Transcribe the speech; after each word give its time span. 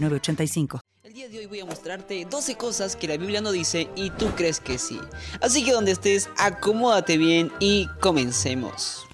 906985. 0.00 0.80
El 1.02 1.12
día 1.12 1.28
de 1.28 1.38
hoy 1.38 1.46
voy 1.46 1.60
a 1.60 1.64
mostrarte 1.64 2.26
12 2.28 2.56
cosas 2.56 2.96
que 2.96 3.06
la 3.06 3.16
Biblia 3.16 3.40
no 3.40 3.52
dice 3.52 3.88
y 3.94 4.10
tú 4.10 4.26
crees 4.34 4.58
que 4.58 4.78
sí. 4.78 4.98
Así 5.40 5.64
que 5.64 5.72
donde 5.72 5.92
estés, 5.92 6.28
acomódate 6.38 7.18
bien 7.18 7.52
y 7.60 7.88
comencemos. 8.00 9.06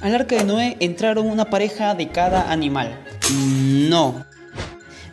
Al 0.00 0.14
arca 0.14 0.36
de 0.36 0.44
Noé 0.44 0.76
entraron 0.80 1.26
una 1.26 1.48
pareja 1.48 1.94
de 1.94 2.10
cada 2.10 2.52
animal. 2.52 3.02
No, 3.32 4.26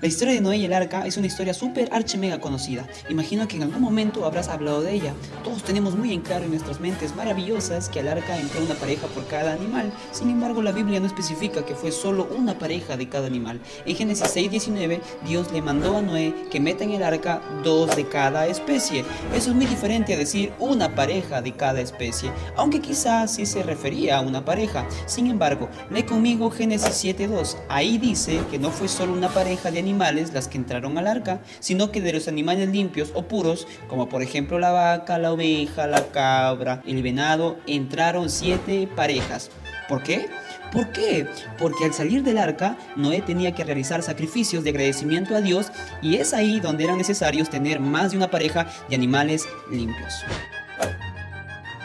la 0.02 0.08
historia 0.08 0.34
de 0.34 0.42
Noé 0.42 0.58
y 0.58 0.66
el 0.66 0.74
arca 0.74 1.06
es 1.06 1.18
una 1.18 1.28
historia 1.28 1.54
súper 1.54 1.88
archi 1.94 2.18
mega 2.18 2.40
conocida. 2.40 2.88
Imagino 3.10 3.48
que 3.48 3.58
en 3.58 3.64
algún 3.64 3.82
momento 3.82 4.26
habrás 4.26 4.48
hablado 4.48 4.82
de 4.82 4.94
ella. 4.94 5.14
Todos 5.44 5.64
tenemos 5.64 5.96
muy 5.96 6.12
en 6.12 6.22
claro 6.22 6.46
en 6.46 6.50
nuestras 6.50 6.80
mentes 6.80 7.16
maravillosas 7.16 7.88
que 7.88 8.00
al 8.00 8.08
arca 8.08 8.40
entró 8.40 8.64
una 8.64 8.74
pareja 8.74 9.06
por 9.06 9.28
cada 9.28 9.54
animal. 9.54 9.94
Sin 10.12 10.32
embargo, 10.32 10.64
la 10.64 10.72
Biblia 10.72 11.00
no 11.00 11.06
especifica 11.06 11.64
que 11.64 11.76
fue 11.76 11.92
solo 11.92 12.28
una 12.36 12.58
pareja 12.58 12.98
de 12.98 13.10
cada 13.10 13.28
animal. 13.28 13.62
En 13.86 13.96
Génesis 13.96 14.36
6:19, 14.36 15.02
Dios 15.28 15.52
le 15.52 15.62
mandó 15.62 15.96
a 15.96 16.02
Noé 16.02 16.34
que 16.50 16.60
meta 16.60 16.84
en 16.84 16.94
el 16.94 17.04
arca 17.04 17.40
dos 17.64 17.96
de 17.96 18.08
cada 18.08 18.48
especie. 18.48 19.06
Eso 19.36 19.52
es 19.52 19.56
muy 19.56 19.68
diferente 19.68 20.16
a 20.16 20.18
decir 20.18 20.52
una 20.58 20.96
pareja 20.96 21.44
de 21.44 21.52
cada 21.52 21.80
especie, 21.80 22.32
aunque 22.56 22.82
quizás 22.82 23.36
sí 23.36 23.46
se 23.46 23.62
refería 23.62 24.18
a 24.18 24.22
una 24.22 24.44
pareja. 24.44 24.88
Sin 25.06 25.28
embargo, 25.28 25.70
lee 25.92 26.04
conmigo 26.04 26.50
Génesis 26.50 26.96
7:2. 26.96 27.56
Ahí 27.70 28.00
dice 28.00 28.40
que 28.50 28.58
no 28.58 28.72
fue 28.72 28.88
solo 28.88 29.14
una 29.14 29.30
pareja 29.30 29.70
de 29.70 29.78
animales 29.78 29.91
animales 29.92 30.32
las 30.34 30.48
que 30.48 30.58
entraron 30.58 30.98
al 30.98 31.08
arca, 31.08 31.42
sino 31.60 31.92
que 31.92 32.02
de 32.02 32.14
los 32.14 32.30
animales 32.30 32.70
limpios 32.70 33.12
o 33.14 33.24
puros, 33.24 33.68
como 33.90 34.08
por 34.08 34.22
ejemplo 34.22 34.58
la 34.58 34.72
vaca, 34.72 35.18
la 35.18 35.34
oveja, 35.34 35.86
la 35.86 36.08
cabra, 36.08 36.82
el 36.86 37.04
venado, 37.04 37.58
entraron 37.68 38.30
siete 38.30 38.88
parejas. 38.96 39.52
¿Por 39.90 40.02
qué? 40.02 40.30
¿Por 40.72 40.94
qué? 40.94 41.28
Porque 41.60 41.84
al 41.84 41.94
salir 41.94 42.24
del 42.24 42.38
arca, 42.38 42.78
Noé 42.96 43.22
tenía 43.22 43.54
que 43.54 43.66
realizar 43.66 44.02
sacrificios 44.02 44.64
de 44.64 44.70
agradecimiento 44.70 45.36
a 45.36 45.42
Dios 45.42 45.72
y 46.02 46.16
es 46.16 46.34
ahí 46.34 46.62
donde 46.62 46.86
eran 46.86 46.98
necesarios 46.98 47.50
tener 47.50 47.82
más 47.82 48.12
de 48.12 48.18
una 48.18 48.32
pareja 48.32 48.68
de 48.88 48.96
animales 48.96 49.46
limpios. 49.70 50.24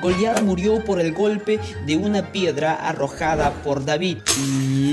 Goliat 0.00 0.42
murió 0.42 0.84
por 0.84 1.00
el 1.00 1.12
golpe 1.12 1.58
de 1.84 1.96
una 1.96 2.30
piedra 2.30 2.74
arrojada 2.74 3.50
por 3.64 3.84
David. 3.84 4.18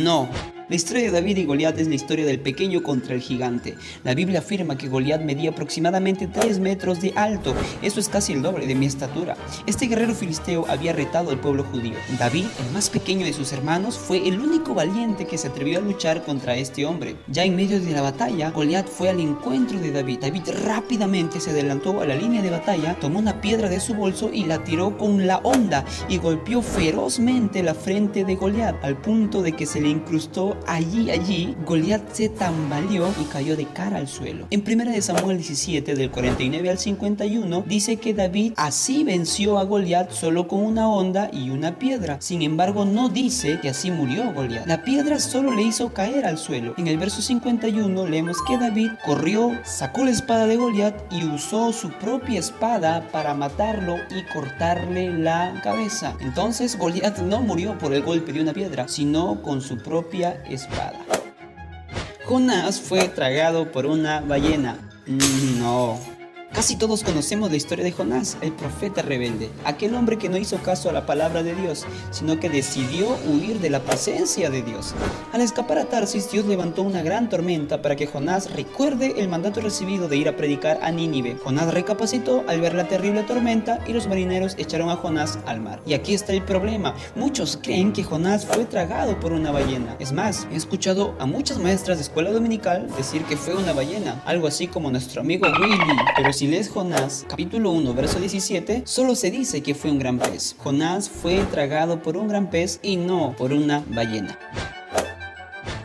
No, 0.02 0.28
la 0.70 0.76
historia 0.76 1.04
de 1.04 1.12
David 1.12 1.38
y 1.38 1.46
Goliat 1.46 1.78
es 1.78 1.88
la 1.88 1.96
historia 1.96 2.26
del 2.26 2.40
pequeño 2.40 2.84
contra 2.84 3.14
el 3.14 3.22
gigante. 3.22 3.76
La 4.04 4.14
Biblia 4.14 4.40
afirma 4.40 4.78
que 4.78 4.88
Goliat 4.88 5.22
medía 5.22 5.50
aproximadamente 5.50 6.28
3 6.28 6.60
metros 6.60 7.02
de 7.02 7.12
alto, 7.16 7.54
eso 7.82 8.00
es 8.00 8.08
casi 8.08 8.34
el 8.34 8.42
doble 8.42 8.66
de 8.66 8.76
mi 8.76 8.86
estatura. 8.86 9.36
Este 9.68 9.88
guerrero 9.88 10.14
filisteo 10.14 10.66
había 10.70 10.94
retado 10.94 11.32
al 11.32 11.40
pueblo 11.40 11.64
judío. 11.64 11.96
David, 12.18 12.46
el 12.66 12.74
más 12.74 12.90
pequeño 12.90 13.26
de 13.26 13.34
sus 13.34 13.52
hermanos, 13.52 13.98
fue 13.98 14.28
el 14.28 14.40
único 14.40 14.74
valiente 14.74 15.26
que 15.26 15.38
se 15.38 15.48
atrevió 15.48 15.80
a 15.80 15.82
luchar 15.82 16.24
contra 16.24 16.56
este 16.56 16.86
hombre. 16.86 17.18
Ya 17.28 17.44
en 17.44 17.56
medio 17.56 17.80
de 17.80 17.92
la 17.92 18.02
batalla, 18.02 18.52
Goliat 18.52 18.88
fue 18.88 19.10
al 19.10 19.20
encuentro 19.20 19.80
de 19.80 19.92
David. 19.92 20.20
David 20.22 20.44
rápidamente 20.64 21.40
se 21.40 21.52
adelantó 21.52 22.02
a 22.02 22.06
la 22.06 22.16
línea 22.16 22.42
de 22.42 22.50
batalla, 22.50 22.96
tomó 23.00 23.20
una 23.20 23.42
piedra 23.42 23.70
de 23.70 23.80
su 23.80 23.94
bolso 23.94 24.30
y 24.32 24.46
la 24.46 24.64
tiró 24.64 24.98
con 24.98 25.28
la 25.28 25.38
onda 25.38 25.84
y 26.08 26.18
golpeó 26.18 26.62
ferozmente 26.62 27.64
la 27.64 27.74
frente 27.74 28.24
de 28.24 28.36
Goliat 28.36 28.84
al 28.84 28.98
punto 28.98 29.42
de 29.42 29.52
que 29.52 29.66
se 29.66 29.82
le 29.82 29.90
incrustó 29.90 30.53
allí, 30.68 31.12
allí, 31.12 31.56
Goliat 31.66 32.14
se 32.14 32.30
tambaleó 32.30 33.14
y 33.22 33.26
cayó 33.26 33.56
de 33.56 33.66
cara 33.66 33.98
al 33.98 34.08
suelo. 34.08 34.48
En 34.50 34.64
1 34.66 35.02
Samuel 35.02 35.38
17, 35.38 35.96
del 35.96 36.12
49 36.12 36.70
al 36.70 36.78
51, 36.78 37.64
dice 37.68 37.98
que 37.98 38.14
David 38.14 38.54
así 38.58 39.04
venció 39.04 39.58
a 39.60 39.64
Goliat 39.64 40.12
solo 40.12 40.48
con 40.48 40.60
una 40.60 40.88
onda 40.88 41.30
y 41.32 41.50
una 41.50 41.78
piedra. 41.80 42.18
Sin 42.22 42.42
embargo, 42.42 42.86
no 42.86 43.10
dice 43.10 43.60
que 43.62 43.70
así 43.70 43.92
murió 43.92 44.34
Goliat. 44.34 44.68
La 44.68 44.84
piedra 44.84 45.20
solo 45.20 45.54
le 45.54 45.64
hizo 45.64 45.94
caer 45.94 46.26
al 46.26 46.38
suelo. 46.38 46.74
En 46.78 46.88
el 46.88 46.98
verso 46.98 47.22
51 47.22 48.08
leemos 48.08 48.38
que 48.48 48.58
David 48.58 48.92
corrió, 49.06 49.52
sacó 49.64 50.04
la 50.04 50.12
espada 50.12 50.46
de 50.48 50.58
Goliat 50.58 50.96
y 51.12 51.26
usó 51.26 51.74
su 51.74 51.90
propia 51.90 52.40
espada 52.40 53.08
para 53.12 53.34
matarlo 53.34 53.98
y 54.10 54.24
cortarle 54.34 55.12
la 55.18 55.60
cabeza. 55.64 56.16
Entonces 56.20 56.78
Goliat 56.78 57.20
no 57.20 57.42
murió 57.42 57.78
por 57.78 57.94
el 57.94 58.04
golpe 58.04 58.34
de 58.34 58.42
una 58.42 58.54
piedra, 58.54 58.88
sino 58.88 59.42
con 59.42 59.62
su 59.62 59.78
propia 59.78 60.43
espada. 60.50 61.00
Jonás 62.26 62.80
fue 62.80 63.08
tragado 63.10 63.72
por 63.72 63.86
una 63.86 64.22
ballena. 64.22 64.78
No, 65.06 66.00
Casi 66.54 66.76
todos 66.76 67.04
conocemos 67.04 67.50
la 67.50 67.58
historia 67.58 67.84
de 67.84 67.92
Jonás, 67.92 68.38
el 68.42 68.52
profeta 68.52 69.02
rebelde, 69.02 69.50
aquel 69.66 69.96
hombre 69.96 70.20
que 70.20 70.30
no 70.30 70.38
hizo 70.38 70.58
caso 70.58 70.88
a 70.88 70.94
la 70.94 71.08
palabra 71.08 71.42
de 71.42 71.56
Dios, 71.56 71.84
sino 72.12 72.40
que 72.40 72.48
decidió 72.48 73.18
huir 73.28 73.60
de 73.60 73.72
la 73.72 73.80
presencia 73.80 74.52
de 74.52 74.62
Dios. 74.62 74.94
Al 75.32 75.42
escapar 75.42 75.80
a 75.80 75.86
Tarsis, 75.86 76.32
Dios 76.32 76.46
levantó 76.46 76.84
una 76.84 77.02
gran 77.02 77.28
tormenta 77.28 77.82
para 77.82 77.96
que 77.96 78.06
Jonás 78.06 78.52
recuerde 78.52 79.16
el 79.18 79.30
mandato 79.30 79.62
recibido 79.62 80.08
de 80.08 80.18
ir 80.18 80.30
a 80.30 80.38
predicar 80.38 80.80
a 80.84 80.92
Nínive. 80.92 81.38
Jonás 81.44 81.74
recapacitó 81.74 82.44
al 82.48 82.62
ver 82.62 82.76
la 82.76 82.88
terrible 82.88 83.24
tormenta 83.24 83.80
y 83.88 83.94
los 83.94 84.08
marineros 84.08 84.54
echaron 84.60 84.92
a 84.92 84.96
Jonás 84.96 85.40
al 85.48 85.60
mar. 85.60 85.82
Y 85.88 85.96
aquí 85.96 86.14
está 86.14 86.34
el 86.34 86.44
problema. 86.44 86.94
Muchos 87.16 87.58
creen 87.64 87.94
que 87.94 88.04
Jonás 88.04 88.46
fue 88.46 88.66
tragado 88.66 89.20
por 89.20 89.34
una 89.34 89.50
ballena. 89.50 89.96
Es 89.98 90.12
más, 90.12 90.48
he 90.52 90.56
escuchado 90.56 91.16
a 91.18 91.26
muchas 91.26 91.58
maestras 91.58 91.98
de 91.98 92.04
escuela 92.04 92.32
dominical 92.32 92.88
decir 92.96 93.24
que 93.24 93.38
fue 93.38 93.56
una 93.56 93.74
ballena, 93.74 94.22
algo 94.26 94.46
así 94.46 94.68
como 94.68 94.92
nuestro 94.92 95.22
amigo 95.22 95.48
Willy, 95.60 95.78
pero 96.16 96.32
si 96.32 96.43
lees 96.48 96.70
Jonás, 96.70 97.26
capítulo 97.28 97.72
1, 97.72 97.94
verso 97.94 98.20
17, 98.20 98.84
solo 98.86 99.16
se 99.16 99.32
dice 99.32 99.62
que 99.62 99.76
fue 99.76 99.92
un 99.92 100.00
gran 100.00 100.20
pez. 100.20 100.56
Jonás 100.58 101.10
fue 101.10 101.44
tragado 101.52 102.02
por 102.02 102.18
un 102.18 102.28
gran 102.28 102.50
pez 102.50 102.80
y 102.82 102.98
no 102.98 103.36
por 103.38 103.54
una 103.54 103.84
ballena. 103.88 104.38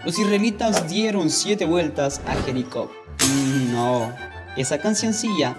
Los 0.05 0.19
israelitas 0.19 0.89
dieron 0.89 1.31
siete 1.31 1.65
vueltas 1.65 2.21
a 2.27 2.35
Jericó. 2.43 2.91
Mm, 3.27 3.73
no, 3.73 4.13
esa 4.57 4.79
cancioncilla 4.79 5.57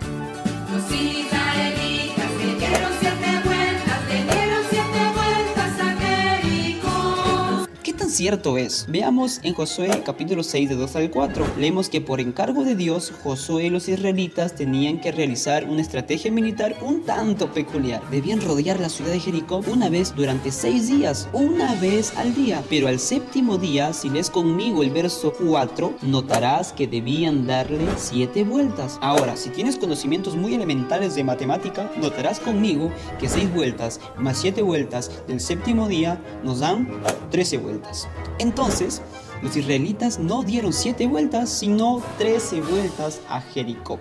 cierto 8.19 8.57
es? 8.57 8.85
Veamos 8.89 9.39
en 9.43 9.53
Josué 9.53 10.03
capítulo 10.05 10.43
6 10.43 10.67
de 10.67 10.75
2 10.75 10.95
al 10.97 11.09
4. 11.09 11.53
Leemos 11.57 11.87
que 11.87 12.01
por 12.01 12.19
encargo 12.19 12.65
de 12.65 12.75
Dios, 12.75 13.13
Josué 13.23 13.67
y 13.67 13.69
los 13.69 13.87
israelitas 13.87 14.55
tenían 14.55 14.99
que 14.99 15.13
realizar 15.13 15.63
una 15.63 15.81
estrategia 15.81 16.29
militar 16.29 16.75
un 16.81 17.05
tanto 17.05 17.53
peculiar. 17.53 18.01
Debían 18.11 18.41
rodear 18.41 18.77
la 18.77 18.89
ciudad 18.89 19.11
de 19.11 19.21
Jericó 19.21 19.61
una 19.71 19.87
vez 19.87 20.13
durante 20.17 20.51
seis 20.51 20.89
días, 20.89 21.29
una 21.31 21.75
vez 21.75 22.11
al 22.17 22.35
día. 22.35 22.61
Pero 22.69 22.89
al 22.89 22.99
séptimo 22.99 23.57
día, 23.57 23.93
si 23.93 24.09
lees 24.09 24.29
conmigo 24.29 24.83
el 24.83 24.89
verso 24.89 25.31
4, 25.41 25.99
notarás 26.01 26.73
que 26.73 26.87
debían 26.87 27.47
darle 27.47 27.87
siete 27.95 28.43
vueltas. 28.43 28.99
Ahora, 29.01 29.37
si 29.37 29.49
tienes 29.49 29.77
conocimientos 29.77 30.35
muy 30.35 30.53
elementales 30.55 31.15
de 31.15 31.23
matemática, 31.23 31.89
notarás 31.95 32.41
conmigo 32.41 32.91
que 33.17 33.29
seis 33.29 33.49
vueltas 33.53 34.01
más 34.17 34.39
siete 34.39 34.61
vueltas 34.61 35.09
del 35.25 35.39
séptimo 35.39 35.87
día 35.87 36.21
nos 36.43 36.59
dan 36.59 36.89
13 37.31 37.59
vueltas. 37.59 38.08
Entonces, 38.39 39.01
los 39.41 39.55
israelitas 39.55 40.19
no 40.19 40.43
dieron 40.43 40.73
siete 40.73 41.07
vueltas, 41.07 41.49
sino 41.49 42.01
trece 42.17 42.61
vueltas 42.61 43.21
a 43.29 43.41
Jericó. 43.41 43.99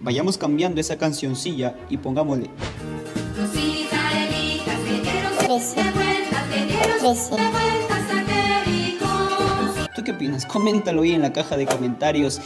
Vayamos 0.00 0.38
cambiando 0.38 0.80
esa 0.80 0.96
cancioncilla 0.96 1.74
y 1.88 1.96
pongámosle. 1.96 2.50
Los 3.36 3.54
israelitas 3.54 4.84
dieron 4.84 5.60
siete 5.60 5.90
vueltas, 5.92 6.48
13. 6.98 7.36
¿Tú 9.94 10.04
qué 10.04 10.10
opinas? 10.12 10.44
Coméntalo 10.44 11.02
ahí 11.02 11.12
en 11.12 11.22
la 11.22 11.32
caja 11.32 11.56
de 11.56 11.66
comentarios. 11.66 12.40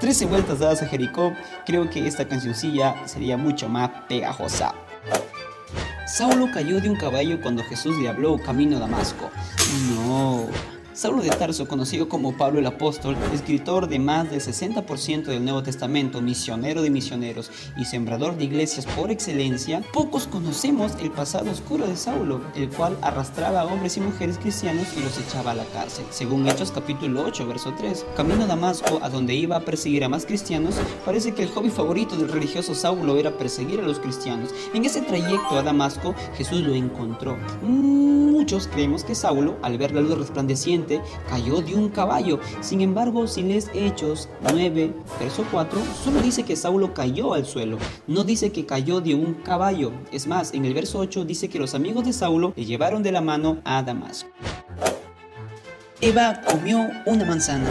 13 0.00 0.26
vueltas 0.26 0.58
dadas 0.58 0.82
a 0.82 0.86
Jericó. 0.86 1.32
Creo 1.64 1.88
que 1.88 2.06
esta 2.06 2.26
cancioncilla 2.26 3.06
sería 3.06 3.36
mucho 3.36 3.68
más 3.68 3.90
pegajosa. 4.08 4.74
Saulo 6.06 6.50
cayó 6.52 6.80
de 6.80 6.88
un 6.88 6.96
caballo 6.96 7.40
cuando 7.40 7.64
Jesús 7.64 7.96
le 7.98 8.08
habló 8.08 8.38
camino 8.38 8.76
a 8.76 8.80
Damasco. 8.80 9.30
No. 9.90 10.46
Saulo 10.96 11.22
de 11.22 11.28
Tarso, 11.28 11.68
conocido 11.68 12.08
como 12.08 12.38
Pablo 12.38 12.58
el 12.58 12.66
Apóstol, 12.66 13.18
escritor 13.34 13.86
de 13.86 13.98
más 13.98 14.30
del 14.30 14.40
60% 14.40 15.24
del 15.24 15.44
Nuevo 15.44 15.62
Testamento, 15.62 16.22
misionero 16.22 16.80
de 16.80 16.88
misioneros 16.88 17.50
y 17.76 17.84
sembrador 17.84 18.38
de 18.38 18.44
iglesias 18.44 18.86
por 18.86 19.10
excelencia, 19.10 19.82
pocos 19.92 20.26
conocemos 20.26 20.92
el 20.98 21.10
pasado 21.10 21.50
oscuro 21.50 21.86
de 21.86 21.98
Saulo, 21.98 22.40
el 22.54 22.70
cual 22.70 22.96
arrastraba 23.02 23.60
a 23.60 23.66
hombres 23.66 23.98
y 23.98 24.00
mujeres 24.00 24.38
cristianos 24.38 24.86
y 24.96 25.00
los 25.00 25.18
echaba 25.18 25.50
a 25.50 25.56
la 25.56 25.66
cárcel. 25.66 26.06
Según 26.08 26.48
Hechos 26.48 26.72
capítulo 26.72 27.24
8, 27.26 27.46
verso 27.46 27.74
3, 27.76 28.06
camino 28.16 28.44
a 28.44 28.46
Damasco, 28.46 28.98
a 29.02 29.10
donde 29.10 29.34
iba 29.34 29.56
a 29.56 29.64
perseguir 29.66 30.02
a 30.02 30.08
más 30.08 30.24
cristianos, 30.24 30.76
parece 31.04 31.34
que 31.34 31.42
el 31.42 31.50
hobby 31.50 31.68
favorito 31.68 32.16
del 32.16 32.30
religioso 32.30 32.74
Saulo 32.74 33.18
era 33.18 33.36
perseguir 33.36 33.80
a 33.80 33.86
los 33.86 33.98
cristianos. 33.98 34.48
En 34.72 34.86
ese 34.86 35.02
trayecto 35.02 35.58
a 35.58 35.62
Damasco, 35.62 36.14
Jesús 36.38 36.62
lo 36.62 36.74
encontró. 36.74 37.36
Muchos 37.60 38.66
creemos 38.66 39.04
que 39.04 39.14
Saulo, 39.14 39.56
al 39.60 39.76
ver 39.76 39.92
la 39.92 40.00
luz 40.00 40.16
resplandeciente, 40.16 40.85
cayó 41.28 41.60
de 41.60 41.74
un 41.74 41.88
caballo. 41.88 42.40
Sin 42.60 42.80
embargo, 42.80 43.26
si 43.26 43.42
lees 43.42 43.70
Hechos 43.74 44.28
9, 44.52 44.92
verso 45.20 45.44
4, 45.50 45.80
solo 46.04 46.20
dice 46.20 46.44
que 46.44 46.56
Saulo 46.56 46.94
cayó 46.94 47.34
al 47.34 47.46
suelo. 47.46 47.78
No 48.06 48.24
dice 48.24 48.52
que 48.52 48.66
cayó 48.66 49.00
de 49.00 49.14
un 49.14 49.34
caballo. 49.34 49.92
Es 50.12 50.26
más, 50.26 50.54
en 50.54 50.64
el 50.64 50.74
verso 50.74 50.98
8 50.98 51.24
dice 51.24 51.48
que 51.48 51.58
los 51.58 51.74
amigos 51.74 52.04
de 52.04 52.12
Saulo 52.12 52.52
le 52.56 52.64
llevaron 52.64 53.02
de 53.02 53.12
la 53.12 53.20
mano 53.20 53.58
a 53.64 53.82
Damasco. 53.82 54.28
Eva 56.00 56.40
comió 56.50 56.86
una 57.06 57.24
manzana. 57.24 57.68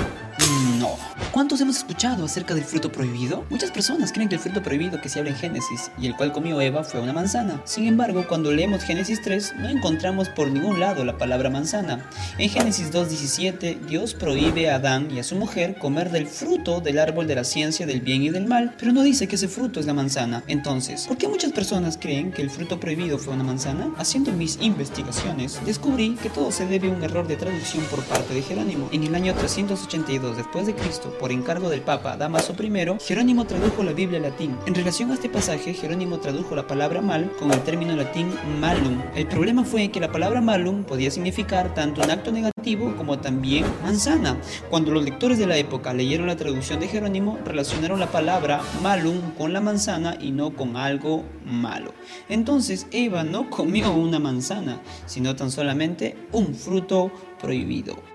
No. 0.80 1.15
¿Cuántos 1.36 1.60
hemos 1.60 1.76
escuchado 1.76 2.24
acerca 2.24 2.56
del 2.56 2.64
fruto 2.64 2.94
prohibido? 2.94 3.44
Muchas 3.50 3.70
personas 3.70 4.14
creen 4.14 4.30
que 4.30 4.36
el 4.36 4.42
fruto 4.42 4.64
prohibido 4.64 5.02
que 5.02 5.10
se 5.10 5.20
habla 5.20 5.32
en 5.32 5.36
Génesis 5.36 5.92
y 6.00 6.08
el 6.08 6.16
cual 6.16 6.32
comió 6.32 6.62
Eva 6.62 6.86
fue 6.86 7.02
una 7.02 7.12
manzana. 7.12 7.62
Sin 7.66 7.88
embargo, 7.88 8.26
cuando 8.26 8.54
leemos 8.54 8.84
Génesis 8.84 9.22
3, 9.22 9.56
no 9.58 9.68
encontramos 9.68 10.30
por 10.30 10.50
ningún 10.50 10.80
lado 10.80 11.04
la 11.04 11.18
palabra 11.18 11.50
manzana. 11.50 12.10
En 12.38 12.50
Génesis 12.50 12.90
2.17, 12.90 13.82
Dios 13.82 14.14
prohíbe 14.14 14.70
a 14.70 14.76
Adán 14.76 15.12
y 15.12 15.20
a 15.20 15.26
su 15.26 15.36
mujer 15.36 15.78
comer 15.78 16.10
del 16.10 16.28
fruto 16.28 16.80
del 16.80 17.00
árbol 17.00 17.28
de 17.28 17.36
la 17.36 17.44
ciencia 17.44 17.86
del 17.86 18.00
bien 18.00 18.24
y 18.24 18.30
del 18.30 18.48
mal, 18.48 18.74
pero 18.80 18.94
no 18.94 19.04
dice 19.04 19.28
que 19.28 19.36
ese 19.36 19.50
fruto 19.50 19.82
es 19.82 19.88
la 19.88 19.94
manzana. 19.94 20.42
Entonces, 20.48 21.06
¿por 21.06 21.18
qué 21.18 21.28
muchas 21.28 21.52
personas 21.52 21.98
creen 22.00 22.32
que 22.32 22.44
el 22.44 22.50
fruto 22.50 22.80
prohibido 22.80 23.18
fue 23.18 23.34
una 23.34 23.44
manzana? 23.44 23.94
Haciendo 23.98 24.32
mis 24.32 24.58
investigaciones, 24.62 25.60
descubrí 25.66 26.16
que 26.16 26.30
todo 26.30 26.50
se 26.54 26.66
debe 26.66 26.88
a 26.88 26.92
un 26.94 27.04
error 27.04 27.28
de 27.28 27.36
traducción 27.36 27.84
por 27.92 28.02
parte 28.06 28.34
de 28.34 28.42
Jerónimo. 28.42 28.88
En 28.94 29.04
el 29.04 29.14
año 29.14 29.34
382 29.34 30.38
después 30.38 30.66
de 30.66 30.76
Cristo, 30.76 31.14
por 31.26 31.32
encargo 31.32 31.70
del 31.70 31.82
Papa 31.82 32.18
Damaso 32.18 32.54
I, 32.54 33.00
Jerónimo 33.04 33.46
tradujo 33.46 33.84
la 33.84 33.94
Biblia 33.94 34.18
al 34.18 34.26
latín. 34.26 34.56
En 34.68 34.76
relación 34.76 35.10
a 35.10 35.16
este 35.16 35.28
pasaje, 35.28 35.74
Jerónimo 35.74 36.20
tradujo 36.20 36.56
la 36.56 36.68
palabra 36.68 37.02
mal 37.02 37.32
con 37.40 37.50
el 37.50 37.60
término 37.62 37.96
latín 37.96 38.32
malum. 38.62 39.02
El 39.16 39.26
problema 39.26 39.64
fue 39.64 39.90
que 39.90 40.00
la 40.00 40.12
palabra 40.12 40.40
malum 40.40 40.84
podía 40.84 41.10
significar 41.10 41.74
tanto 41.74 42.04
un 42.04 42.12
acto 42.12 42.32
negativo 42.32 42.96
como 42.96 43.18
también 43.18 43.66
manzana. 43.82 44.38
Cuando 44.70 44.92
los 44.92 45.04
lectores 45.04 45.40
de 45.40 45.48
la 45.48 45.58
época 45.58 45.96
leyeron 45.96 46.28
la 46.28 46.36
traducción 46.36 46.80
de 46.80 46.90
Jerónimo, 46.90 47.40
relacionaron 47.44 48.00
la 48.00 48.12
palabra 48.12 48.62
malum 48.84 49.20
con 49.36 49.52
la 49.52 49.62
manzana 49.62 50.20
y 50.22 50.30
no 50.30 50.56
con 50.56 50.78
algo 50.78 51.24
malo. 51.44 51.92
Entonces 52.30 52.86
Eva 52.92 53.24
no 53.24 53.50
comió 53.50 53.92
una 53.94 54.20
manzana, 54.20 54.80
sino 55.08 55.36
tan 55.36 55.50
solamente 55.50 56.16
un 56.32 56.54
fruto 56.54 57.12
prohibido. 57.42 58.15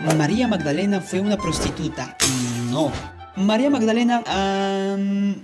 María 0.00 0.46
Magdalena 0.46 1.00
fue 1.00 1.20
una 1.20 1.36
prostituta. 1.36 2.16
No. 2.70 2.92
María 3.36 3.70
Magdalena, 3.70 4.22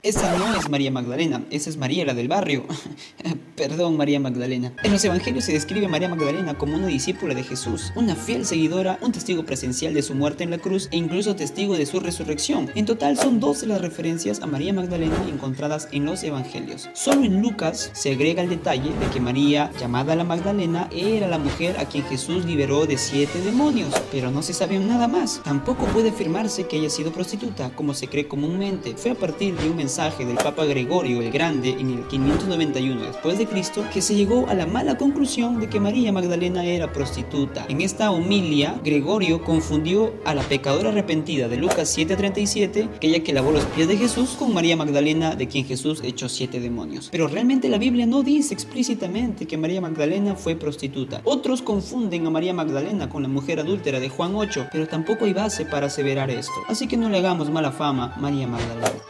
esa 0.02 0.36
no 0.36 0.56
es 0.56 0.68
María 0.68 0.90
Magdalena, 0.90 1.42
esa 1.50 1.70
es 1.70 1.76
María 1.76 2.04
la 2.04 2.14
del 2.14 2.28
barrio. 2.28 2.64
Perdón, 3.56 3.96
María 3.96 4.18
Magdalena. 4.18 4.72
En 4.82 4.90
los 4.90 5.04
evangelios 5.04 5.44
se 5.44 5.52
describe 5.52 5.86
a 5.86 5.88
María 5.88 6.08
Magdalena 6.08 6.54
como 6.54 6.74
una 6.74 6.88
discípula 6.88 7.34
de 7.34 7.44
Jesús, 7.44 7.92
una 7.94 8.16
fiel 8.16 8.44
seguidora, 8.44 8.98
un 9.00 9.12
testigo 9.12 9.44
presencial 9.44 9.94
de 9.94 10.02
su 10.02 10.16
muerte 10.16 10.42
en 10.42 10.50
la 10.50 10.58
cruz 10.58 10.88
e 10.90 10.96
incluso 10.96 11.36
testigo 11.36 11.76
de 11.76 11.86
su 11.86 12.00
resurrección. 12.00 12.68
En 12.74 12.84
total 12.84 13.16
son 13.16 13.38
12 13.38 13.66
las 13.66 13.80
referencias 13.80 14.42
a 14.42 14.46
María 14.46 14.72
Magdalena 14.72 15.14
encontradas 15.28 15.88
en 15.92 16.04
los 16.04 16.24
evangelios. 16.24 16.88
Solo 16.94 17.22
en 17.22 17.40
Lucas 17.40 17.90
se 17.92 18.12
agrega 18.12 18.42
el 18.42 18.48
detalle 18.48 18.90
de 18.90 19.06
que 19.12 19.20
María, 19.20 19.70
llamada 19.80 20.16
la 20.16 20.24
Magdalena, 20.24 20.88
era 20.92 21.28
la 21.28 21.38
mujer 21.38 21.76
a 21.78 21.84
quien 21.84 22.04
Jesús 22.06 22.44
liberó 22.44 22.86
de 22.86 22.98
siete 22.98 23.40
demonios, 23.40 23.94
pero 24.10 24.32
no 24.32 24.42
se 24.42 24.52
sabe 24.52 24.80
nada 24.80 25.06
más. 25.06 25.40
Tampoco 25.44 25.86
puede 25.86 26.08
afirmarse 26.10 26.66
que 26.66 26.78
haya 26.78 26.90
sido 26.90 27.12
prostituta, 27.12 27.70
como 27.76 27.94
se 27.94 28.08
cree 28.08 28.26
comúnmente. 28.26 28.96
Fue 28.96 29.12
a 29.12 29.14
partir 29.14 29.56
de 29.56 29.70
un 29.70 29.76
mensaje 29.76 30.24
del 30.24 30.38
Papa 30.38 30.64
Gregorio 30.64 31.22
el 31.22 31.30
Grande 31.30 31.70
en 31.70 31.90
el 31.90 32.08
591 32.08 33.00
después 33.00 33.38
de 33.38 33.43
Cristo 33.46 33.84
que 33.92 34.02
se 34.02 34.14
llegó 34.14 34.48
a 34.48 34.54
la 34.54 34.66
mala 34.66 34.96
conclusión 34.96 35.60
de 35.60 35.68
que 35.68 35.80
María 35.80 36.12
Magdalena 36.12 36.64
era 36.64 36.92
prostituta. 36.92 37.66
En 37.68 37.80
esta 37.80 38.10
homilia, 38.10 38.80
Gregorio 38.84 39.42
confundió 39.42 40.14
a 40.24 40.34
la 40.34 40.42
pecadora 40.42 40.90
arrepentida 40.90 41.48
de 41.48 41.56
Lucas 41.56 41.96
7:37, 41.96 42.88
aquella 42.96 43.22
que 43.22 43.32
lavó 43.32 43.50
los 43.50 43.64
pies 43.66 43.88
de 43.88 43.96
Jesús, 43.96 44.30
con 44.38 44.54
María 44.54 44.76
Magdalena 44.76 45.34
de 45.34 45.48
quien 45.48 45.64
Jesús 45.64 46.00
echó 46.02 46.28
siete 46.28 46.60
demonios. 46.60 47.08
Pero 47.10 47.28
realmente 47.28 47.68
la 47.68 47.78
Biblia 47.78 48.06
no 48.06 48.22
dice 48.22 48.54
explícitamente 48.54 49.46
que 49.46 49.56
María 49.56 49.80
Magdalena 49.80 50.34
fue 50.34 50.56
prostituta. 50.56 51.20
Otros 51.24 51.62
confunden 51.62 52.26
a 52.26 52.30
María 52.30 52.54
Magdalena 52.54 53.08
con 53.08 53.22
la 53.22 53.28
mujer 53.28 53.60
adúltera 53.60 54.00
de 54.00 54.08
Juan 54.08 54.34
8, 54.34 54.68
pero 54.72 54.86
tampoco 54.86 55.24
hay 55.24 55.32
base 55.32 55.64
para 55.64 55.86
aseverar 55.86 56.30
esto. 56.30 56.52
Así 56.68 56.86
que 56.86 56.96
no 56.96 57.08
le 57.08 57.18
hagamos 57.18 57.50
mala 57.50 57.72
fama 57.72 58.14
María 58.20 58.46
Magdalena. 58.46 59.02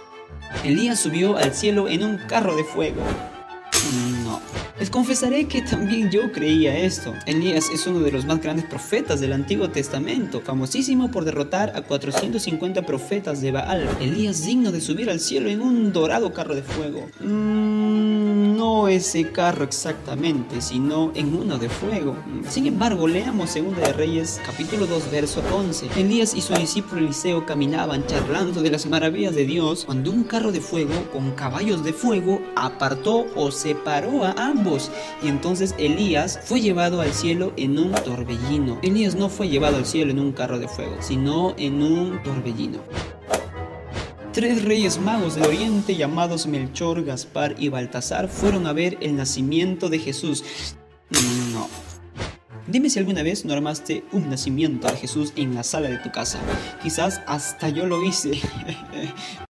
Elías 0.64 1.00
subió 1.00 1.36
al 1.36 1.52
cielo 1.54 1.88
en 1.88 2.04
un 2.04 2.18
carro 2.28 2.56
de 2.56 2.64
fuego. 2.64 3.02
No. 4.24 4.40
Les 4.78 4.90
confesaré 4.90 5.46
que 5.46 5.62
también 5.62 6.10
yo 6.10 6.32
creía 6.32 6.76
esto. 6.76 7.14
Elías 7.26 7.70
es 7.72 7.86
uno 7.86 8.00
de 8.00 8.10
los 8.10 8.24
más 8.24 8.40
grandes 8.42 8.64
profetas 8.64 9.20
del 9.20 9.32
Antiguo 9.32 9.70
Testamento, 9.70 10.40
famosísimo 10.40 11.10
por 11.10 11.24
derrotar 11.24 11.72
a 11.76 11.82
450 11.82 12.82
profetas 12.82 13.40
de 13.40 13.52
Baal. 13.52 13.88
Elías 14.00 14.44
digno 14.44 14.72
de 14.72 14.80
subir 14.80 15.10
al 15.10 15.20
cielo 15.20 15.48
en 15.48 15.60
un 15.60 15.92
dorado 15.92 16.32
carro 16.32 16.54
de 16.54 16.62
fuego. 16.62 17.08
Mm, 17.20 17.83
no 18.64 18.88
ese 18.88 19.30
carro 19.30 19.64
exactamente, 19.64 20.62
sino 20.62 21.12
en 21.14 21.34
uno 21.34 21.58
de 21.58 21.68
fuego. 21.68 22.16
Sin 22.48 22.66
embargo, 22.66 23.06
leamos 23.06 23.54
2 23.54 23.76
de 23.76 23.92
Reyes 23.92 24.40
capítulo 24.44 24.86
2 24.86 25.10
verso 25.10 25.42
11. 25.52 25.88
Elías 26.00 26.34
y 26.34 26.40
su 26.40 26.54
discípulo 26.54 27.02
Eliseo 27.02 27.44
caminaban 27.44 28.06
charlando 28.06 28.62
de 28.62 28.70
las 28.70 28.86
maravillas 28.86 29.34
de 29.34 29.44
Dios 29.44 29.84
cuando 29.84 30.10
un 30.10 30.24
carro 30.24 30.50
de 30.50 30.62
fuego 30.62 30.94
con 31.12 31.32
caballos 31.32 31.84
de 31.84 31.92
fuego 31.92 32.40
apartó 32.56 33.26
o 33.36 33.50
separó 33.50 34.24
a 34.24 34.32
ambos 34.38 34.90
y 35.22 35.28
entonces 35.28 35.74
Elías 35.76 36.40
fue 36.42 36.62
llevado 36.62 37.02
al 37.02 37.12
cielo 37.12 37.52
en 37.58 37.78
un 37.78 37.92
torbellino. 37.92 38.78
Elías 38.80 39.14
no 39.14 39.28
fue 39.28 39.48
llevado 39.48 39.76
al 39.76 39.84
cielo 39.84 40.10
en 40.10 40.20
un 40.20 40.32
carro 40.32 40.58
de 40.58 40.68
fuego, 40.68 40.96
sino 41.00 41.54
en 41.58 41.82
un 41.82 42.22
torbellino. 42.22 42.78
Tres 44.34 44.64
reyes 44.64 44.98
magos 44.98 45.36
del 45.36 45.44
oriente 45.44 45.94
llamados 45.94 46.48
Melchor, 46.48 47.04
Gaspar 47.04 47.54
y 47.56 47.68
Baltasar 47.68 48.28
fueron 48.28 48.66
a 48.66 48.72
ver 48.72 48.98
el 49.00 49.14
nacimiento 49.14 49.88
de 49.88 50.00
Jesús. 50.00 50.42
No. 51.52 51.68
Dime 52.66 52.90
si 52.90 52.98
alguna 52.98 53.22
vez 53.22 53.44
no 53.44 53.52
armaste 53.52 54.02
un 54.10 54.28
nacimiento 54.28 54.88
de 54.88 54.96
Jesús 54.96 55.32
en 55.36 55.54
la 55.54 55.62
sala 55.62 55.88
de 55.88 55.98
tu 55.98 56.10
casa. 56.10 56.40
Quizás 56.82 57.22
hasta 57.28 57.68
yo 57.68 57.86
lo 57.86 58.02
hice. 58.02 58.32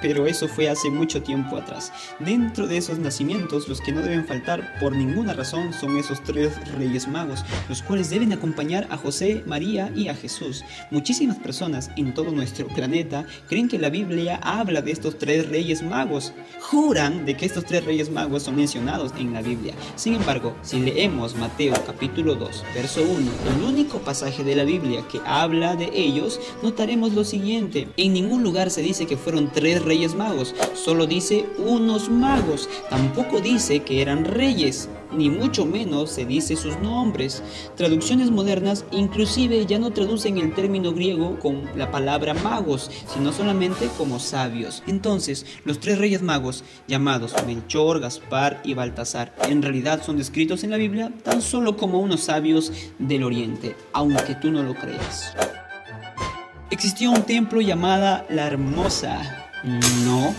Pero 0.00 0.26
eso 0.26 0.48
fue 0.48 0.68
hace 0.68 0.90
mucho 0.90 1.22
tiempo 1.22 1.56
atrás. 1.56 1.92
Dentro 2.20 2.66
de 2.66 2.76
esos 2.76 2.98
nacimientos, 2.98 3.68
los 3.68 3.80
que 3.80 3.92
no 3.92 4.00
deben 4.00 4.26
faltar 4.26 4.78
por 4.80 4.94
ninguna 4.94 5.32
razón 5.32 5.72
son 5.72 5.96
esos 5.96 6.22
tres 6.22 6.52
reyes 6.72 7.08
magos, 7.08 7.44
los 7.68 7.82
cuales 7.82 8.10
deben 8.10 8.32
acompañar 8.32 8.86
a 8.90 8.96
José, 8.96 9.42
María 9.46 9.92
y 9.94 10.08
a 10.08 10.14
Jesús. 10.14 10.64
Muchísimas 10.90 11.36
personas 11.38 11.90
en 11.96 12.14
todo 12.14 12.30
nuestro 12.30 12.66
planeta 12.68 13.26
creen 13.48 13.68
que 13.68 13.78
la 13.78 13.90
Biblia 13.90 14.40
habla 14.42 14.82
de 14.82 14.92
estos 14.92 15.18
tres 15.18 15.48
reyes 15.48 15.82
magos. 15.82 16.32
Juran 16.60 17.26
de 17.26 17.36
que 17.36 17.46
estos 17.46 17.64
tres 17.64 17.84
reyes 17.84 18.10
magos 18.10 18.44
son 18.44 18.56
mencionados 18.56 19.12
en 19.18 19.32
la 19.32 19.42
Biblia. 19.42 19.74
Sin 19.96 20.14
embargo, 20.14 20.56
si 20.62 20.80
leemos 20.80 21.36
Mateo 21.36 21.74
capítulo 21.86 22.34
2, 22.34 22.64
verso 22.74 23.02
1, 23.02 23.30
el 23.56 23.64
único 23.64 23.98
pasaje 23.98 24.44
de 24.44 24.56
la 24.56 24.64
Biblia 24.64 25.02
que 25.10 25.20
habla 25.24 25.76
de 25.76 25.90
ellos, 25.94 26.40
notaremos 26.62 27.12
lo 27.12 27.24
siguiente. 27.24 27.88
En 27.96 28.12
ningún 28.12 28.42
lugar 28.42 28.70
se 28.70 28.82
dice 28.82 29.06
que 29.06 29.16
fueron 29.16 29.50
tres 29.52 29.82
reyes 29.88 30.14
magos, 30.14 30.54
solo 30.74 31.06
dice 31.06 31.46
unos 31.58 32.08
magos, 32.10 32.68
tampoco 32.90 33.40
dice 33.40 33.80
que 33.80 34.02
eran 34.02 34.24
reyes. 34.24 34.88
ni 35.10 35.30
mucho 35.30 35.64
menos 35.64 36.10
se 36.10 36.26
dice 36.26 36.54
sus 36.54 36.78
nombres. 36.80 37.42
Traducciones 37.76 38.30
modernas 38.30 38.84
inclusive 38.90 39.64
ya 39.64 39.78
no 39.78 39.90
traducen 39.90 40.36
el 40.36 40.54
término 40.54 40.92
griego 40.92 41.38
con 41.40 41.62
la 41.76 41.90
palabra 41.90 42.34
magos, 42.34 42.90
sino 43.12 43.32
solamente 43.32 43.88
como 43.96 44.20
sabios. 44.20 44.82
Entonces, 44.86 45.46
los 45.64 45.80
tres 45.80 45.96
reyes 45.98 46.20
magos, 46.20 46.62
llamados 46.86 47.34
Melchor, 47.46 48.00
Gaspar 48.00 48.60
y 48.64 48.74
Baltasar, 48.74 49.34
en 49.48 49.62
realidad 49.62 50.02
son 50.04 50.18
descritos 50.18 50.62
en 50.62 50.70
la 50.70 50.76
Biblia 50.76 51.10
tan 51.24 51.40
solo 51.40 51.78
como 51.78 52.00
unos 52.00 52.20
sabios 52.20 52.70
del 52.98 53.24
Oriente, 53.24 53.76
aunque 53.94 54.34
tú 54.34 54.50
no 54.50 54.62
lo 54.62 54.74
creas. 54.74 55.32
Existió 56.70 57.10
un 57.10 57.22
templo 57.22 57.62
llamada 57.62 58.26
La 58.28 58.46
Hermosa. 58.46 59.47
No, 59.64 60.34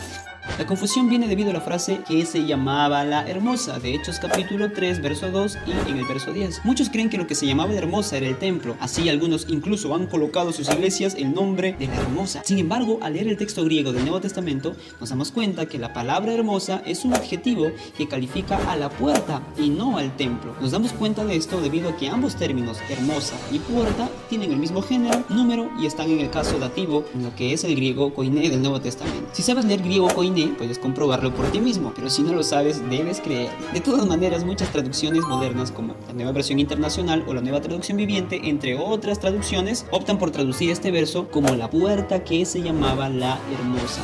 la 0.57 0.65
confusión 0.65 1.09
viene 1.09 1.27
debido 1.27 1.51
a 1.51 1.53
la 1.53 1.61
frase 1.61 2.01
que 2.07 2.25
se 2.25 2.45
llamaba 2.45 3.03
la 3.05 3.27
hermosa, 3.27 3.79
de 3.79 3.93
Hechos 3.95 4.19
capítulo 4.19 4.71
3, 4.71 5.01
verso 5.01 5.29
2 5.31 5.57
y 5.67 5.89
en 5.89 5.97
el 5.97 6.05
verso 6.05 6.33
10. 6.33 6.65
Muchos 6.65 6.89
creen 6.89 7.09
que 7.09 7.17
lo 7.17 7.27
que 7.27 7.35
se 7.35 7.45
llamaba 7.45 7.71
la 7.71 7.79
hermosa 7.79 8.17
era 8.17 8.27
el 8.27 8.37
templo, 8.37 8.75
así 8.79 9.09
algunos 9.09 9.45
incluso 9.49 9.93
han 9.95 10.07
colocado 10.07 10.51
sus 10.51 10.69
iglesias 10.69 11.15
el 11.17 11.33
nombre 11.33 11.75
de 11.79 11.87
la 11.87 11.95
hermosa. 11.95 12.41
Sin 12.45 12.59
embargo, 12.59 12.99
al 13.01 13.13
leer 13.13 13.27
el 13.27 13.37
texto 13.37 13.63
griego 13.63 13.91
del 13.91 14.03
Nuevo 14.03 14.21
Testamento, 14.21 14.75
nos 14.99 15.09
damos 15.09 15.31
cuenta 15.31 15.65
que 15.65 15.77
la 15.77 15.93
palabra 15.93 16.33
hermosa 16.33 16.81
es 16.85 17.05
un 17.05 17.13
adjetivo 17.13 17.71
que 17.97 18.07
califica 18.07 18.57
a 18.71 18.75
la 18.75 18.89
puerta 18.89 19.41
y 19.57 19.69
no 19.69 19.97
al 19.97 20.15
templo. 20.15 20.55
Nos 20.61 20.71
damos 20.71 20.93
cuenta 20.93 21.25
de 21.25 21.35
esto 21.35 21.61
debido 21.61 21.89
a 21.89 21.97
que 21.97 22.09
ambos 22.09 22.35
términos, 22.35 22.77
hermosa 22.89 23.35
y 23.51 23.59
puerta, 23.59 24.09
tienen 24.29 24.51
el 24.51 24.57
mismo 24.59 24.81
género, 24.81 25.23
número 25.29 25.69
y 25.79 25.85
están 25.85 26.09
en 26.09 26.19
el 26.19 26.29
caso 26.29 26.59
dativo 26.59 27.05
en 27.13 27.23
lo 27.23 27.35
que 27.35 27.53
es 27.53 27.63
el 27.63 27.75
griego 27.75 28.13
koiné 28.13 28.49
del 28.49 28.61
Nuevo 28.61 28.79
Testamento. 28.79 29.29
Si 29.33 29.41
sabes 29.41 29.65
leer 29.65 29.81
griego 29.81 30.07
koiné, 30.07 30.38
puedes 30.47 30.79
comprobarlo 30.79 31.33
por 31.33 31.51
ti 31.51 31.59
mismo, 31.59 31.93
pero 31.95 32.09
si 32.09 32.21
no 32.21 32.33
lo 32.33 32.43
sabes, 32.43 32.87
debes 32.89 33.19
creer. 33.19 33.49
De 33.73 33.79
todas 33.79 34.05
maneras, 34.05 34.43
muchas 34.45 34.71
traducciones 34.71 35.23
modernas, 35.23 35.71
como 35.71 35.95
la 36.07 36.13
nueva 36.13 36.31
versión 36.31 36.59
internacional 36.59 37.23
o 37.27 37.33
la 37.33 37.41
nueva 37.41 37.61
traducción 37.61 37.97
viviente, 37.97 38.41
entre 38.43 38.77
otras 38.77 39.19
traducciones, 39.19 39.85
optan 39.91 40.17
por 40.17 40.31
traducir 40.31 40.69
este 40.69 40.91
verso 40.91 41.29
como 41.29 41.55
la 41.55 41.69
puerta 41.69 42.23
que 42.23 42.45
se 42.45 42.61
llamaba 42.61 43.09
la 43.09 43.39
hermosa. 43.53 44.01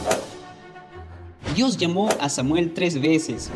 Dios 1.55 1.77
llamó 1.77 2.09
a 2.19 2.29
Samuel 2.29 2.73
tres 2.73 2.99
veces. 2.99 3.49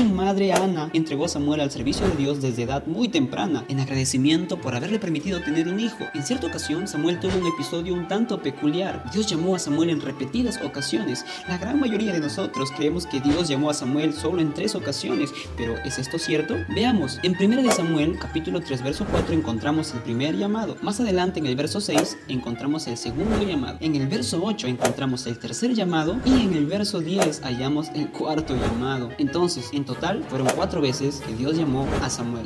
Su 0.00 0.06
madre 0.06 0.50
Ana 0.54 0.88
entregó 0.94 1.26
a 1.26 1.28
Samuel 1.28 1.60
al 1.60 1.70
servicio 1.70 2.08
de 2.08 2.16
Dios 2.16 2.40
desde 2.40 2.62
edad 2.62 2.86
muy 2.86 3.08
temprana, 3.08 3.66
en 3.68 3.80
agradecimiento 3.80 4.58
por 4.58 4.74
haberle 4.74 4.98
permitido 4.98 5.42
tener 5.42 5.68
un 5.68 5.78
hijo. 5.78 6.06
En 6.14 6.22
cierta 6.22 6.46
ocasión, 6.46 6.88
Samuel 6.88 7.20
tuvo 7.20 7.36
un 7.36 7.46
episodio 7.46 7.92
un 7.92 8.08
tanto 8.08 8.40
peculiar. 8.40 9.04
Dios 9.12 9.26
llamó 9.26 9.54
a 9.54 9.58
Samuel 9.58 9.90
en 9.90 10.00
repetidas 10.00 10.58
ocasiones. 10.64 11.26
La 11.48 11.58
gran 11.58 11.78
mayoría 11.78 12.14
de 12.14 12.20
nosotros 12.20 12.70
creemos 12.74 13.04
que 13.04 13.20
Dios 13.20 13.46
llamó 13.48 13.68
a 13.68 13.74
Samuel 13.74 14.14
solo 14.14 14.40
en 14.40 14.54
tres 14.54 14.74
ocasiones, 14.74 15.34
pero 15.58 15.76
¿es 15.84 15.98
esto 15.98 16.18
cierto? 16.18 16.54
Veamos. 16.74 17.18
En 17.22 17.36
1 17.38 17.62
de 17.62 17.70
Samuel, 17.70 18.18
capítulo 18.18 18.62
3, 18.62 18.82
verso 18.82 19.04
4, 19.10 19.34
encontramos 19.34 19.92
el 19.92 20.00
primer 20.00 20.34
llamado. 20.34 20.78
Más 20.80 20.98
adelante, 21.00 21.40
en 21.40 21.46
el 21.46 21.56
verso 21.56 21.78
6, 21.78 22.16
encontramos 22.28 22.86
el 22.86 22.96
segundo 22.96 23.42
llamado. 23.42 23.76
En 23.82 23.94
el 23.96 24.08
verso 24.08 24.40
8 24.42 24.66
encontramos 24.66 25.26
el 25.26 25.38
tercer 25.38 25.74
llamado 25.74 26.16
y 26.24 26.30
en 26.40 26.54
el 26.54 26.64
verso 26.64 27.00
10 27.00 27.42
hallamos 27.42 27.90
el 27.94 28.08
cuarto 28.08 28.56
llamado. 28.56 29.10
Entonces, 29.18 29.68
en 29.74 29.89
total, 29.94 30.24
fueron 30.28 30.48
cuatro 30.54 30.80
veces 30.80 31.20
que 31.26 31.34
Dios 31.34 31.56
llamó 31.56 31.86
a 32.02 32.08
Samuel. 32.08 32.44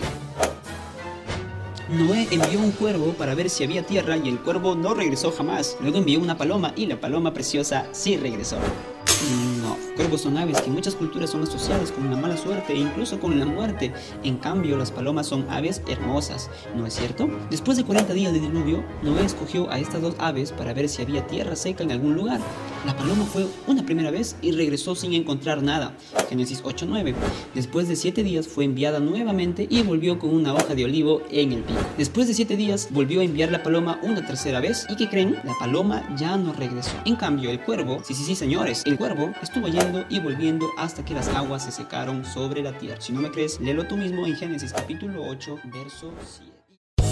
Noé 1.91 2.27
envió 2.31 2.59
un 2.59 2.71
cuervo 2.71 3.13
para 3.13 3.35
ver 3.35 3.51
si 3.51 3.63
había 3.63 3.85
tierra 3.85 4.17
y 4.17 4.31
el 4.31 4.41
cuervo 4.41 4.75
no 4.75 4.95
regresó 4.95 5.31
jamás. 5.31 5.77
Luego 5.81 5.99
envió 5.99 6.19
una 6.21 6.39
paloma 6.39 6.73
y 6.75 6.87
la 6.87 6.99
paloma 6.99 7.35
preciosa 7.35 7.87
sí 7.93 8.17
regresó. 8.17 8.57
No, 9.63 9.77
cuervos 9.95 10.23
son 10.23 10.39
aves 10.39 10.61
que 10.61 10.69
en 10.69 10.75
muchas 10.75 10.95
culturas 10.95 11.31
son 11.31 11.43
asociadas 11.43 11.93
con 11.93 12.11
la 12.11 12.17
mala 12.17 12.39
suerte 12.39 12.73
e 12.73 12.79
incluso 12.79 13.21
con 13.21 13.39
la 13.39 13.45
muerte. 13.45 13.93
En 14.23 14.39
cambio, 14.39 14.79
las 14.79 14.91
palomas 14.91 15.27
son 15.27 15.47
aves 15.51 15.83
hermosas, 15.87 16.51
¿no 16.75 16.87
es 16.87 16.95
cierto? 16.95 17.29
Después 17.51 17.77
de 17.77 17.85
40 17.85 18.15
días 18.15 18.33
de 18.33 18.41
diluvio, 18.41 18.83
Noé 19.03 19.25
escogió 19.25 19.71
a 19.71 19.79
estas 19.79 20.01
dos 20.01 20.15
aves 20.19 20.53
para 20.53 20.73
ver 20.73 20.89
si 20.89 21.03
había 21.03 21.27
tierra 21.27 21.57
seca 21.57 21.85
en 21.85 21.93
algún 21.93 22.15
lugar. 22.15 22.41
La 22.85 22.95
paloma 22.95 23.25
fue 23.25 23.47
una 23.67 23.87
primera 23.87 24.11
vez 24.11 24.37
y 24.43 24.53
regresó 24.53 24.95
sin 24.95 25.15
encontrar 25.15 25.63
nada. 25.63 25.97
Génesis 26.29 26.63
8:9. 26.63 27.15
Después 27.55 27.89
de 27.89 27.97
siete 27.97 28.23
días 28.23 28.47
fue 28.47 28.65
enviada 28.65 29.01
nuevamente 29.01 29.67
y 29.71 29.83
volvió 29.83 30.19
con 30.19 30.35
una 30.35 30.53
hoja 30.53 30.75
de 30.75 30.85
olivo 30.85 31.23
en 31.31 31.53
el 31.53 31.63
pico. 31.63 31.81
Después 31.97 32.29
de 32.29 32.35
siete 32.35 32.57
días 32.57 32.89
volvió 32.91 33.23
a 33.23 33.25
enviar 33.25 33.51
la 33.51 33.63
paloma 33.63 33.99
una 34.03 34.27
tercera 34.27 34.61
vez 34.61 34.87
y 34.91 34.97
¿qué 34.97 35.09
creen? 35.09 35.37
La 35.45 35.55
paloma 35.59 36.15
ya 36.19 36.37
no 36.37 36.53
regresó. 36.53 36.93
En 37.07 37.17
cambio, 37.17 37.51
el 37.51 37.61
cuervo, 37.61 38.03
sí, 38.05 38.15
sí, 38.15 38.23
sí, 38.23 38.35
señores, 38.35 38.83
el 38.85 38.99
cuervo 38.99 39.33
estuvo 39.43 39.67
yendo 39.69 40.05
y 40.11 40.21
volviendo 40.21 40.69
hasta 40.77 41.05
que 41.07 41.15
las 41.15 41.29
aguas 41.29 41.65
se 41.65 41.73
secaron 41.73 42.25
sobre 42.27 42.63
la 42.63 42.77
tierra. 42.77 43.01
Si 43.01 43.13
no 43.13 43.23
me 43.23 43.31
crees, 43.31 43.61
léelo 43.61 43.87
tú 43.87 43.97
mismo 43.97 44.27
en 44.27 44.37
Génesis 44.37 44.75
capítulo 44.75 45.23
8, 45.27 45.59
verso 45.73 46.13
7. 46.39 46.54